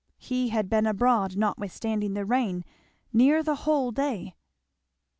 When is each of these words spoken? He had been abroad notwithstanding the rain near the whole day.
He 0.17 0.49
had 0.49 0.67
been 0.67 0.87
abroad 0.87 1.37
notwithstanding 1.37 2.15
the 2.15 2.25
rain 2.25 2.65
near 3.13 3.43
the 3.43 3.53
whole 3.53 3.91
day. 3.91 4.33